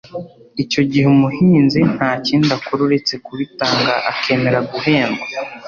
[0.63, 5.25] Icyo gihe umuhinzi nta kindi akora uretse kubitanga akemera guhendwa